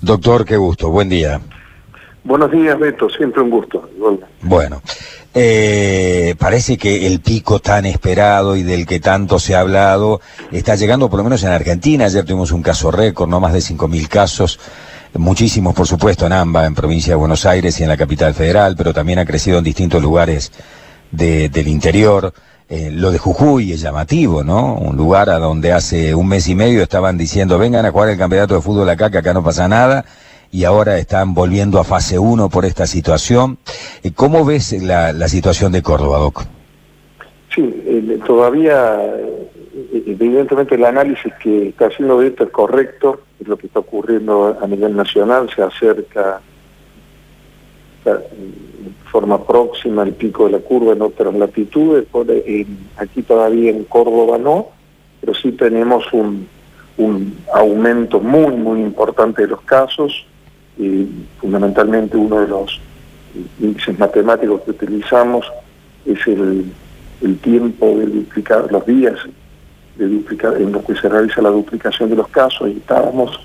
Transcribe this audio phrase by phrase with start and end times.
[0.00, 1.40] Doctor, qué gusto, buen día.
[2.24, 3.88] Buenos días, Beto, siempre un gusto.
[4.42, 4.82] Bueno,
[5.34, 10.20] eh, parece que el pico tan esperado y del que tanto se ha hablado
[10.52, 12.04] está llegando por lo menos en Argentina.
[12.04, 14.60] Ayer tuvimos un caso récord, no más de 5.000 casos,
[15.14, 18.74] muchísimos por supuesto en AMBA, en provincia de Buenos Aires y en la capital federal,
[18.76, 20.52] pero también ha crecido en distintos lugares
[21.10, 22.32] del interior.
[22.70, 24.74] Eh, lo de Jujuy es llamativo, ¿no?
[24.74, 28.18] Un lugar a donde hace un mes y medio estaban diciendo, vengan a jugar el
[28.18, 30.04] campeonato de fútbol acá, que acá no pasa nada,
[30.52, 33.56] y ahora están volviendo a fase 1 por esta situación.
[34.02, 36.44] Eh, ¿Cómo ves la, situación de Córdoba, Doc?
[37.54, 43.68] Sí, todavía, eh, evidentemente el análisis que está haciendo esto es correcto, es lo que
[43.68, 46.42] está ocurriendo a nivel nacional, se acerca
[49.10, 52.06] forma próxima al pico de la curva en otras latitudes,
[52.96, 54.68] aquí todavía en Córdoba no,
[55.20, 56.46] pero sí tenemos un,
[57.54, 60.26] aumento muy, muy importante de los casos,
[60.78, 61.06] y
[61.40, 62.80] fundamentalmente uno de los
[63.60, 65.46] índices matemáticos que utilizamos
[66.04, 66.70] es el,
[67.42, 69.16] tiempo de duplicar, los días
[69.96, 73.40] de duplicar, en los que se realiza la duplicación de los casos, y estábamos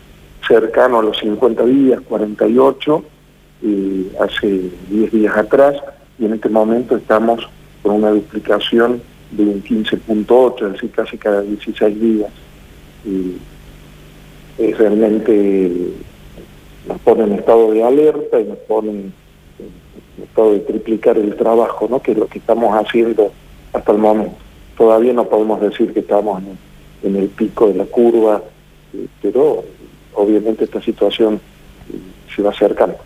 [0.48, 3.03] cercanos a los 50 días, 48,
[4.19, 5.75] hace 10 días atrás
[6.19, 7.47] y en este momento estamos
[7.81, 12.31] con una duplicación de un 15.8, es decir, casi cada 16 días.
[13.05, 15.72] Y realmente
[16.88, 19.14] nos pone en estado de alerta y nos pone en
[20.22, 22.02] estado de triplicar el trabajo, ¿no?
[22.02, 23.31] que es lo que estamos haciendo
[23.73, 24.36] hasta el momento.
[24.77, 26.42] Todavía no podemos decir que estamos
[27.03, 28.42] en, el pico de la curva,
[28.94, 29.64] eh, pero
[30.14, 31.39] obviamente esta situación
[32.33, 32.98] se va acercando.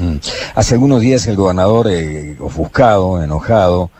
[0.00, 0.16] Mm.
[0.54, 3.90] Hace algunos días el gobernador, eh, ofuscado, enojado,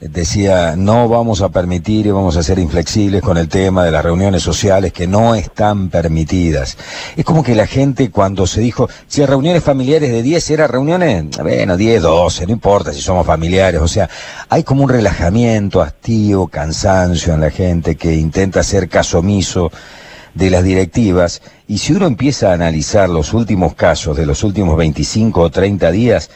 [0.00, 4.02] decía, no vamos a permitir y vamos a ser inflexibles con el tema de las
[4.02, 6.78] reuniones sociales que no están permitidas.
[7.16, 11.26] Es como que la gente cuando se dijo, si reuniones familiares de 10 eran reuniones,
[11.42, 14.08] bueno, 10, 12, no importa si somos familiares, o sea,
[14.48, 19.70] hay como un relajamiento, hastío, cansancio en la gente que intenta hacer caso omiso
[20.34, 24.76] de las directivas, y si uno empieza a analizar los últimos casos de los últimos
[24.76, 26.30] 25 o 30 días,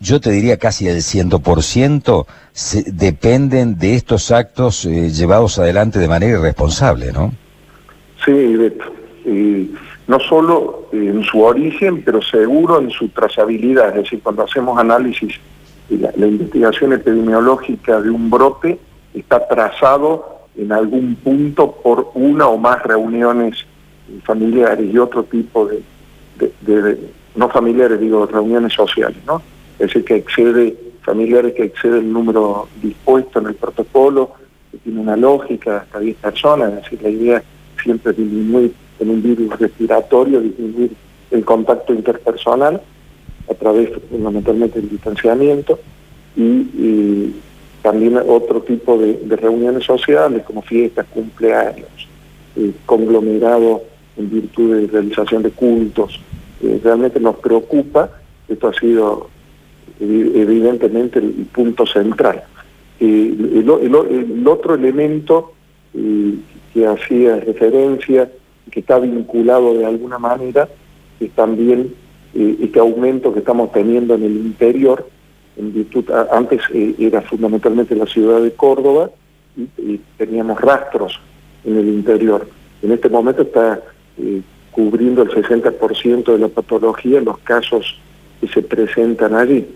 [0.00, 6.08] yo te diría casi el 100% se, dependen de estos actos eh, llevados adelante de
[6.08, 7.32] manera irresponsable, ¿no?
[8.24, 8.84] Sí, Beto.
[10.06, 13.88] no solo en su origen, pero seguro en su trazabilidad.
[13.90, 15.34] Es decir, cuando hacemos análisis,
[15.88, 18.78] la, la investigación epidemiológica de un brote
[19.14, 23.56] está trazado en algún punto por una o más reuniones
[24.24, 26.98] familiares y otro tipo de,
[27.34, 29.42] no familiares, digo, reuniones sociales, ¿no?
[29.78, 34.32] Es decir, que excede, familiares que excede el número dispuesto en el protocolo,
[34.70, 37.42] que tiene una lógica, hasta 10 personas, es decir, la idea
[37.82, 40.92] siempre es disminuir en un virus respiratorio, disminuir
[41.30, 42.80] el contacto interpersonal
[43.50, 45.78] a través fundamentalmente del distanciamiento
[46.36, 47.32] y
[47.86, 51.86] también otro tipo de, reuniones sociales como fiestas, cumpleaños,
[52.56, 53.82] eh, conglomerados
[54.16, 56.18] en virtud de realización de cultos.
[56.64, 58.10] Eh, realmente nos preocupa,
[58.48, 59.28] esto ha sido
[60.00, 62.42] evidentemente el, punto central.
[62.98, 65.52] Eh, el, otro elemento
[66.74, 68.28] que hacía referencia,
[68.68, 70.68] que está vinculado de alguna manera,
[71.20, 71.94] es también
[72.34, 75.08] este aumento que estamos teniendo en el interior
[76.32, 79.10] antes eh, era fundamentalmente la ciudad de Córdoba
[79.56, 81.18] y, teníamos rastros
[81.64, 82.46] en el interior.
[82.82, 83.80] En este momento está
[84.18, 87.98] eh, cubriendo el 60% de la patología los casos
[88.40, 89.66] que se presentan allí.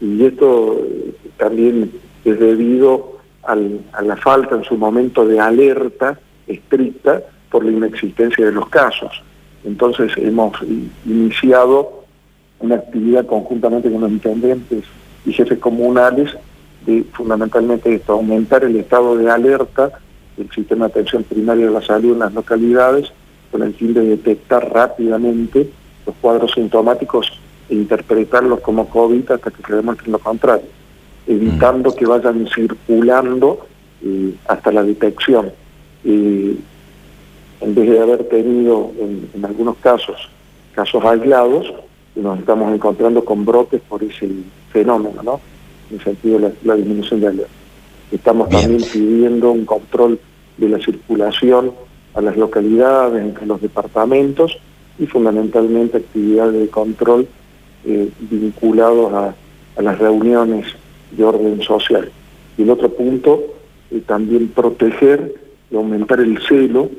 [0.00, 1.90] Y esto eh, también
[2.24, 3.56] es debido a
[4.02, 9.10] la falta en su momento de alerta estricta por la inexistencia de los casos.
[9.64, 10.52] Entonces hemos
[11.04, 12.04] iniciado
[12.60, 14.84] una actividad conjuntamente con los intendentes
[15.24, 16.34] y jefes comunales
[16.86, 19.92] de fundamentalmente esto, aumentar el estado de alerta
[20.36, 23.12] del sistema de atención primaria de la salud en las localidades
[23.50, 25.70] con el fin de detectar rápidamente
[26.06, 27.38] los cuadros sintomáticos
[27.68, 30.66] e interpretarlos como COVID hasta que se demuestre lo contrario,
[31.26, 31.94] evitando mm.
[31.94, 33.66] que vayan circulando
[34.04, 35.52] eh, hasta la detección.
[36.04, 40.28] en vez de haber tenido en algunos casos
[40.72, 41.72] casos aislados,
[42.20, 44.28] nos estamos encontrando con brotes por ese
[44.70, 45.40] fenómeno, ¿no?
[45.90, 47.52] En el sentido de la, disminución de alerta.
[48.10, 50.18] Estamos también pidiendo un control
[50.58, 51.72] de la circulación
[52.14, 54.58] a las localidades, entre los departamentos
[54.98, 57.26] y fundamentalmente actividades de control
[57.84, 59.34] eh, vinculados a,
[59.80, 60.66] las reuniones
[61.12, 62.12] de orden social.
[62.58, 63.42] Y el otro punto,
[63.90, 65.34] eh, también proteger
[65.70, 66.90] y aumentar el celo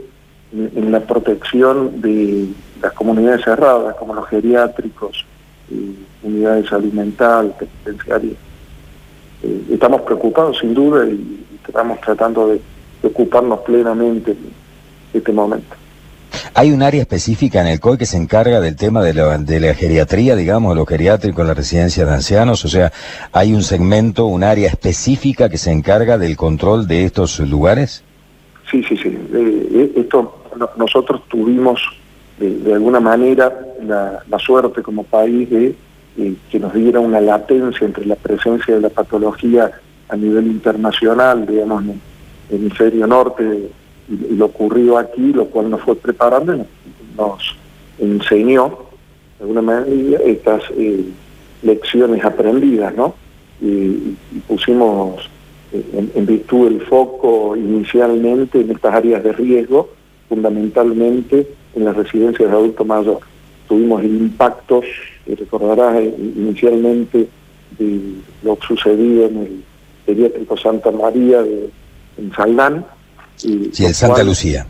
[0.54, 2.48] en, la protección de
[2.82, 5.26] las comunidades cerradas, como los geriátricos,
[6.22, 8.36] unidades alimentarias, penitenciarias.
[9.44, 12.62] Eh, estamos preocupados sin duda y estamos tratando de,
[13.04, 15.76] ocuparnos plenamente de este momento.
[16.54, 19.60] ¿Hay un área específica en el COE que se encarga del tema de la, de
[19.60, 22.64] la geriatría, digamos, lo geriátrico en la residencia de ancianos?
[22.64, 22.94] O sea,
[23.34, 28.04] ¿hay un segmento, un área específica que se encarga del control de estos lugares?
[28.72, 29.10] Sí, sí, sí.
[29.34, 30.08] Eh, eh,
[30.78, 31.82] nosotros tuvimos
[32.40, 33.52] de, alguna manera
[33.82, 35.76] la, suerte como país de
[36.18, 39.72] eh, que nos diera una latencia entre la presencia de la patología
[40.10, 42.02] a nivel internacional, digamos, en
[42.50, 43.44] el hemisferio norte
[44.10, 46.66] y, lo ocurrió aquí, lo cual nos fue preparando y
[47.18, 47.56] nos
[47.98, 48.80] enseñó
[49.38, 51.06] de alguna manera estas eh,
[51.64, 53.16] lecciones aprendidas, ¿no?
[53.62, 54.16] Y,
[54.48, 55.30] pusimos
[55.72, 59.90] eh, en, virtud del foco inicialmente en estas áreas de riesgo,
[60.34, 63.20] fundamentalmente en las residencias de adulto mayor.
[63.68, 64.82] Tuvimos el impacto,
[65.28, 67.28] eh, recordarás inicialmente,
[67.78, 68.00] de
[68.42, 69.64] lo sucedido en el
[70.06, 71.70] pediátrico Santa María de,
[72.18, 72.86] en Salán,
[73.36, 74.66] sí, el Santa Lucía.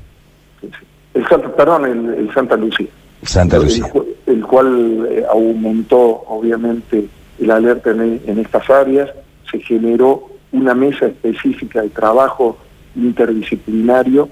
[1.14, 2.88] El Santa, perdón, el, Santa Lucía.
[3.22, 3.92] Santa Lucía.
[4.26, 7.06] El, cual eh, aumentó, obviamente,
[7.40, 9.10] el alerta en, en estas áreas,
[9.50, 12.58] se generó una mesa específica de trabajo
[12.96, 14.30] interdisciplinario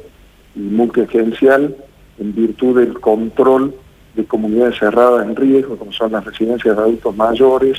[0.55, 1.75] y multiagencial
[2.19, 3.73] en virtud del control
[4.15, 7.77] de comunidades cerradas en riesgo, como son las residencias de adultos mayores,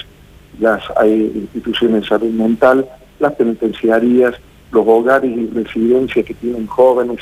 [0.58, 2.86] las instituciones de salud mental,
[3.18, 4.34] las penitenciarías,
[4.70, 7.18] los hogares y residencias que tienen jóvenes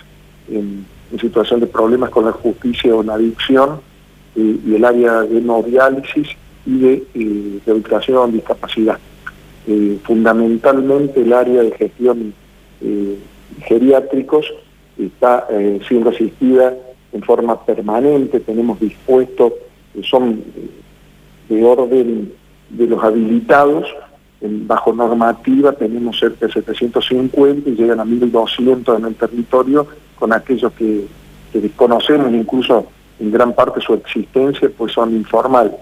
[0.48, 0.86] en,
[1.20, 3.80] situación de problemas con la justicia o en adicción,
[4.36, 6.28] eh, y el área de no diálisis
[6.64, 8.96] y de, eh, educación, discapacidad.
[9.66, 12.32] Eh, fundamentalmente el área de gestión
[13.62, 14.46] geriátricos
[14.98, 15.46] está
[15.88, 16.74] siendo asistida
[17.12, 19.52] en forma permanente, tenemos dispuestos,
[20.02, 20.42] son
[21.48, 22.32] de orden
[22.70, 23.86] de los habilitados,
[24.40, 29.86] bajo normativa tenemos cerca de 750 y llegan a 1.200 en el territorio
[30.18, 31.06] con aquellos que,
[31.52, 32.86] desconocemos incluso
[33.18, 35.80] en gran parte su existencia pues son informales.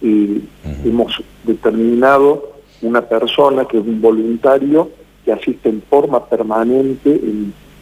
[0.00, 0.42] Y
[0.84, 4.90] hemos determinado una persona que es un voluntario
[5.24, 7.10] que asiste en forma permanente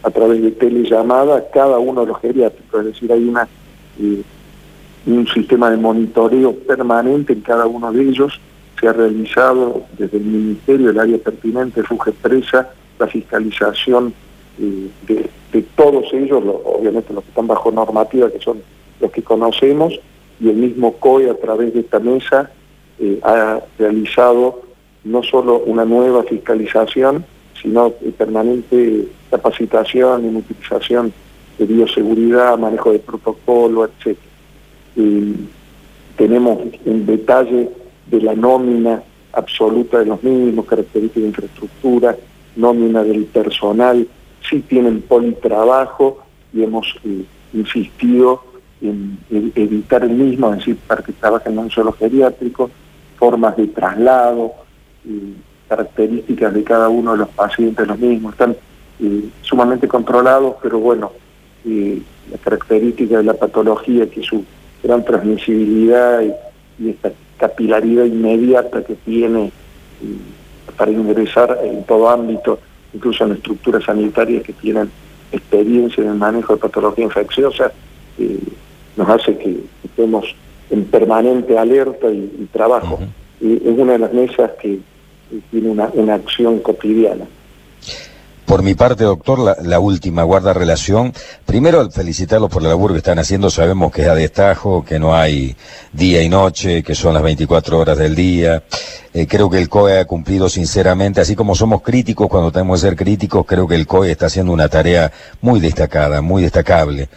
[0.03, 3.47] a través de telellamada cada uno de los geriátricos, es decir, hay una
[3.99, 4.21] eh,
[5.07, 8.39] un sistema de monitoreo permanente en cada uno de ellos.
[8.79, 11.81] Se ha realizado desde el Ministerio, el área pertinente,
[12.21, 14.13] Presa, la fiscalización
[14.59, 15.29] eh, de,
[15.75, 18.61] todos ellos, obviamente los que están bajo normativa, que son
[18.99, 19.99] los que conocemos,
[20.39, 22.51] y el mismo COE a través de esta mesa
[22.99, 24.61] eh, ha realizado
[25.03, 27.25] no solo una nueva fiscalización,
[27.61, 31.13] sino permanente capacitación y utilización
[31.57, 34.17] de bioseguridad, manejo de protocolo, etc.
[36.15, 37.69] tenemos en detalle
[38.07, 39.01] de la nómina
[39.33, 42.17] absoluta de los mismos, características de infraestructura,
[42.55, 44.07] nómina del personal,
[44.49, 46.19] sí tienen politrabajo
[46.53, 47.23] y hemos eh,
[47.53, 48.43] insistido
[48.81, 52.69] en, evitar el mismo, es decir, para que trabajen no solo geriátrico,
[53.17, 54.53] formas de traslado,
[55.67, 58.55] características de cada uno de los pacientes los mismos, están
[58.99, 61.11] eh, sumamente controlados, pero bueno,
[61.65, 64.43] eh, la característica de la patología, que es su
[64.83, 66.33] gran transmisibilidad y,
[66.83, 69.51] y esta capilaridad inmediata que tiene eh,
[70.75, 72.59] para ingresar en todo ámbito,
[72.93, 74.91] incluso en estructuras sanitarias que tienen
[75.31, 77.71] experiencia en el manejo de patología infecciosa,
[78.17, 78.39] eh,
[78.95, 80.35] nos hace que estemos
[80.69, 82.99] en permanente alerta y, trabajo.
[83.41, 84.79] es una de las mesas que
[85.51, 87.25] tiene una, una acción cotidiana.
[88.47, 91.11] Por mi parte, doctor, la, última guarda relación.
[91.45, 93.49] Primero, felicitarlos por la labor que están haciendo.
[93.49, 95.53] Sabemos que es a destajo, que no hay
[95.91, 98.63] día y noche, que son las 24 horas del día.
[99.13, 102.87] Eh, creo que el COE ha cumplido sinceramente, así como somos críticos cuando tenemos que
[102.87, 107.09] ser críticos, creo que el COE está haciendo una tarea muy destacada, muy destacable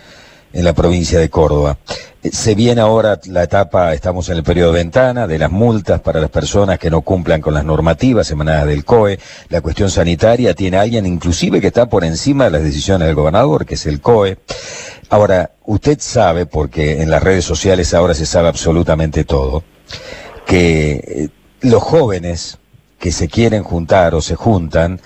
[0.53, 1.79] en la provincia de Córdoba.
[2.23, 6.01] Eh, se viene ahora la etapa, estamos en el periodo de ventana, de las multas
[6.01, 9.19] para las personas que no cumplan con las normativas emanadas del COE.
[9.49, 13.65] La cuestión sanitaria tiene alguien inclusive que está por encima de las decisiones del gobernador,
[13.65, 14.39] que es el COE.
[15.09, 19.65] Ahora, usted sabe, porque en las redes sociales ahora se sabe absolutamente todo,
[20.47, 21.29] que eh,
[21.63, 22.59] los jóvenes
[22.99, 25.01] que se quieren juntar o se juntan,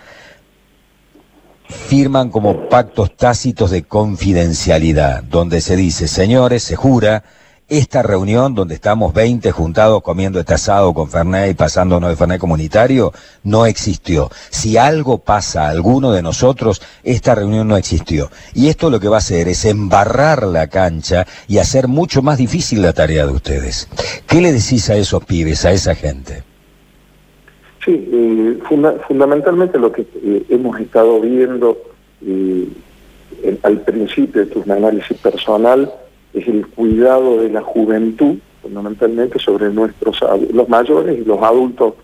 [1.68, 7.25] firman como pactos tácitos de confidencialidad, donde se dice, señores, se jura,
[7.68, 12.38] esta reunión donde estamos 20 juntados comiendo este asado con Fernet y pasándonos de Fernet
[12.38, 14.30] comunitario no existió.
[14.50, 18.30] Si algo pasa a alguno de nosotros, esta reunión no existió.
[18.52, 22.37] Y esto lo que va a hacer es embarrar la cancha y hacer mucho más
[22.37, 23.88] difícil la tarea de ustedes.
[24.26, 26.53] ¿Qué le decís a esos pibes, a esa gente?
[27.85, 28.59] Sí, eh,
[29.07, 31.76] fundamentalmente lo que eh, hemos estado viendo
[32.26, 32.67] eh,
[33.62, 35.93] al principio de tu análisis personal
[36.33, 40.19] es el cuidado de la juventud, fundamentalmente sobre nuestros
[40.50, 41.95] los mayores y los adultos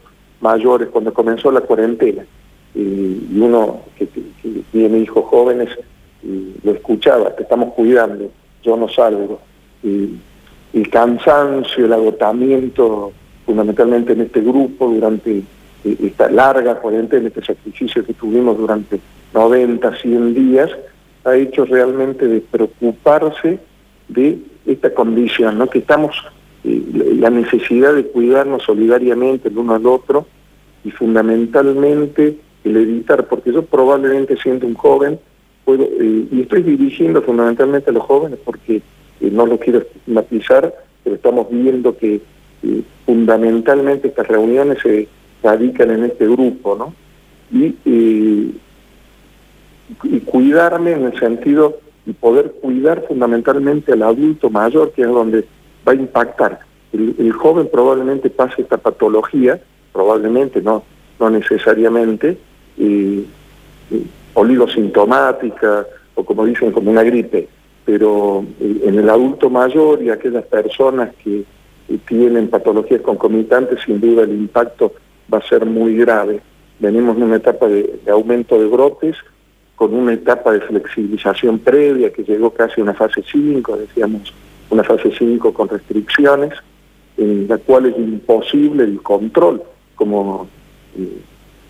[0.43, 2.25] mayores cuando comenzó la cuarentena.
[2.75, 4.07] y uno que,
[4.71, 5.71] tiene hijos jóvenes
[6.63, 8.31] lo escuchaba, te estamos cuidando,
[8.63, 9.41] yo no salgo.
[9.83, 13.13] El cansancio, el agotamiento,
[13.47, 15.43] fundamentalmente en este grupo durante
[15.85, 19.01] esta larga cuarentena, este sacrificio que tuvimos durante
[19.33, 20.71] 90, 100 días,
[21.25, 23.59] ha hecho realmente de preocuparse
[24.09, 25.69] de esta condición, ¿no?
[25.69, 26.17] que estamos,
[26.65, 26.83] eh,
[27.19, 30.27] la necesidad de cuidarnos solidariamente el uno al otro
[30.85, 35.19] y fundamentalmente el evitar, porque yo probablemente siendo un joven,
[35.65, 40.75] puedo, eh, y estoy dirigiendo fundamentalmente a los jóvenes porque eh, no lo quiero estigmatizar,
[41.03, 42.21] pero estamos viendo que
[43.07, 45.09] fundamentalmente estas reuniones se
[45.43, 46.95] radican en este grupo, ¿no?
[47.53, 48.55] Y,
[50.25, 55.45] cuidarme en el sentido y poder cuidar fundamentalmente al adulto mayor, que es donde
[55.87, 56.61] va a impactar.
[56.93, 59.61] El, joven probablemente pase esta patología,
[59.93, 60.85] probablemente, no,
[61.19, 62.39] no necesariamente,
[62.79, 63.25] eh,
[64.35, 67.49] oligosintomática o como dicen, como una gripe,
[67.85, 71.45] pero eh, en el adulto mayor y aquellas personas que
[72.07, 74.93] tienen patologías concomitantes, sin duda el impacto
[75.33, 76.41] va a ser muy grave.
[76.79, 79.17] Venimos en una etapa de aumento de brotes,
[79.81, 84.33] con una etapa de flexibilización previa que llegó casi a una fase 5, decíamos
[84.69, 86.53] una fase 5 con restricciones,
[87.17, 89.63] en la cual es imposible el control,
[89.95, 90.49] como
[90.99, 91.19] eh,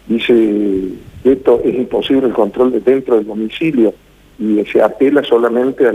[0.09, 3.95] dice esto, es imposible el control dentro del domicilio
[4.40, 5.93] y se apela solamente a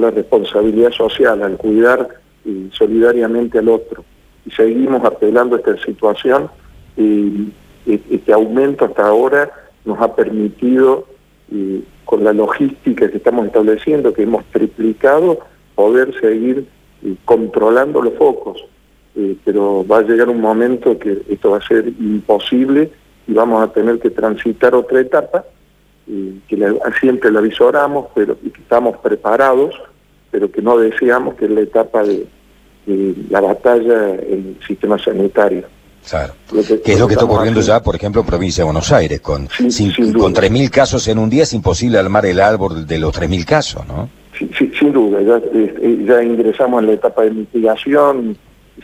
[0.00, 2.08] la responsabilidad social, al cuidar
[2.44, 4.04] eh, solidariamente al otro.
[4.44, 6.50] Y seguimos apelando a esta situación
[6.96, 7.52] y
[7.86, 9.50] este aumento hasta ahora
[9.84, 11.06] nos ha permitido
[12.04, 15.38] con la logística que estamos estableciendo, que hemos triplicado,
[15.74, 16.66] poder seguir
[17.04, 18.64] eh, controlando los focos.
[19.14, 22.90] Eh, pero va a llegar un momento que esto va a ser imposible
[23.26, 25.44] y vamos a tener que transitar otra etapa,
[26.08, 29.74] eh, que siempre la visoramos, pero y que estamos preparados,
[30.30, 32.26] pero que no deseamos que es la etapa de
[33.30, 35.64] la batalla en el sistema sanitario.
[36.08, 36.34] Claro.
[36.84, 39.20] Que, es lo que está ocurriendo ya, por ejemplo, en provincia de Buenos Aires.
[39.20, 43.44] Con, con 3.000 casos en un día es imposible armar el árbol de los 3.000
[43.44, 44.08] casos, ¿no?
[44.56, 45.40] sin duda.
[45.54, 48.36] Eh, ya, ingresamos en la etapa de mitigación,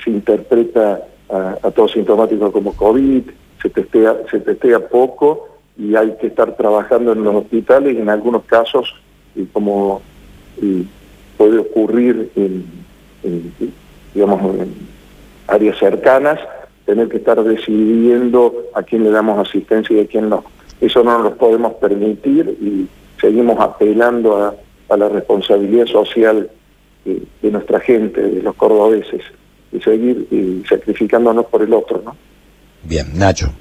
[0.02, 3.22] se interpreta a, todos sintomáticos como COVID,
[3.60, 8.08] se testea, se testea poco y hay que estar trabajando en los hospitales y en
[8.08, 8.94] algunos casos,
[9.52, 10.02] como
[11.36, 12.64] puede ocurrir en,
[14.14, 14.74] digamos, en
[15.46, 16.40] áreas cercanas,
[16.88, 20.42] tener que estar decidiendo a quién le damos asistencia y a quién no.
[20.80, 22.88] Eso no nos podemos permitir y
[23.20, 24.56] seguimos apelando
[24.88, 26.48] a, la responsabilidad social
[27.04, 29.20] eh, de nuestra gente, de los cordobeses,
[29.70, 32.16] y seguir eh, sacrificándonos por el otro, ¿no?
[32.84, 33.52] Bien, Nacho.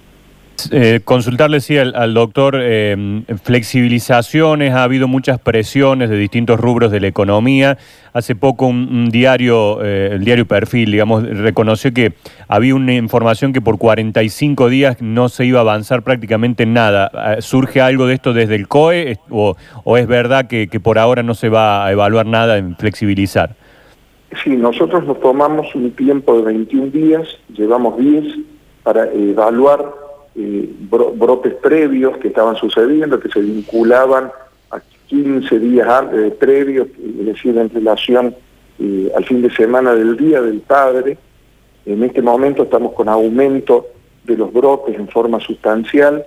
[0.72, 7.00] Eh, consultarle, sí, al, doctor, eh, flexibilizaciones, ha habido muchas presiones de distintos rubros de
[7.00, 7.78] la economía.
[8.14, 12.14] Hace poco un, diario, eh, el diario Perfil, digamos, reconoció que
[12.48, 17.38] había una información que por 45 días no se iba a avanzar prácticamente en nada.
[17.40, 19.56] ¿Surge algo de esto desde el COE o,
[19.98, 23.56] es verdad que por ahora no se va a evaluar nada en flexibilizar?
[24.44, 28.26] Sí, nosotros nos tomamos un tiempo de 21 días, llevamos 10
[28.84, 30.07] para evaluar
[30.40, 34.32] eh, brotes previos que estaban sucediendo, que se vinculaban
[34.70, 36.90] a 15 días eh, previos,
[37.20, 38.36] es decir, en relación
[38.78, 41.18] eh, al fin de semana del Día del Padre.
[41.88, 43.88] En este momento estamos con aumento
[44.26, 46.24] de los brotes en forma sustancial.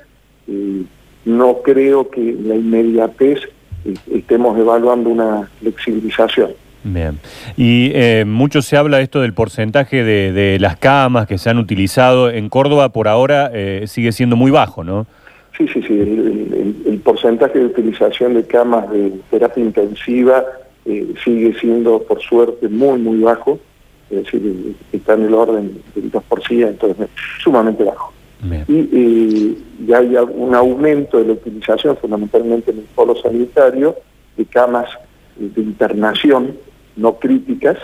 [1.25, 3.41] no creo que la inmediatez
[4.11, 6.51] estemos evaluando una flexibilización.
[6.83, 7.19] Bien.
[7.57, 12.31] Y eh, mucho se habla esto del porcentaje de, las camas que se han utilizado.
[12.31, 15.07] En Córdoba por ahora eh, sigue siendo muy bajo, ¿no?
[15.57, 15.95] Sí, sí, sí.
[15.95, 20.45] El, porcentaje de utilización de camas de terapia intensiva
[20.85, 23.59] eh, sigue siendo, por suerte, muy, muy bajo.
[24.11, 27.09] Es decir, está en el orden del 2%, entonces
[27.43, 28.13] sumamente bajo.
[28.69, 29.57] Y
[29.87, 33.97] ya hay un aumento de la utilización, fundamentalmente en el polo sanitario,
[34.37, 34.89] de camas
[35.49, 36.57] de internación
[36.97, 37.79] no críticas,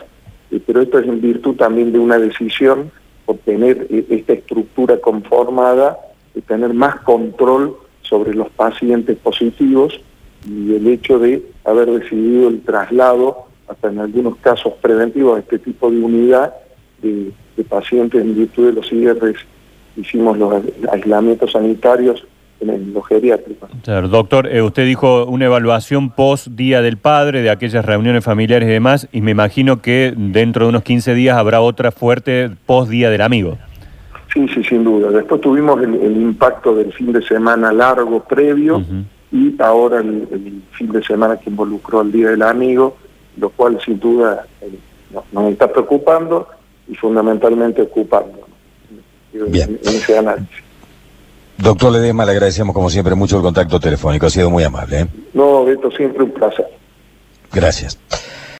[0.51, 2.91] eh, pero esto es en virtud también de una decisión
[3.25, 5.99] por tener eh, esta estructura conformada,
[6.35, 10.01] de tener más control sobre los pacientes positivos
[10.49, 15.59] y el hecho de haber decidido el traslado, hasta en algunos casos preventivos, a este
[15.59, 16.55] tipo de unidad
[17.03, 17.33] de,
[17.69, 19.41] pacientes en virtud de los IRs,
[19.97, 22.25] hicimos los aislamientos sanitarios
[22.61, 23.71] en los geriátricos.
[24.11, 28.73] doctor, eh, usted dijo una evaluación post Día del Padre, de aquellas reuniones familiares y
[28.73, 33.11] demás, y me imagino que dentro de unos 15 días habrá otra fuerte post Día
[33.11, 33.59] del Amigo.
[34.33, 35.11] Sí, sí, sin duda.
[35.11, 38.83] Después tuvimos el, impacto del fin de semana largo previo
[39.33, 42.97] y ahora el, fin de semana que involucró al Día del Amigo,
[43.39, 44.79] lo cual sin duda eh,
[45.33, 46.49] nos, está preocupando
[46.89, 48.47] y fundamentalmente ocupando
[49.33, 50.66] en ese análisis.
[51.59, 55.01] Doctor Ledema, le agradecemos como siempre mucho el contacto telefónico, ha sido muy amable.
[55.01, 55.07] ¿eh?
[55.33, 56.67] No, Beto, siempre un placer.
[57.53, 57.99] Gracias.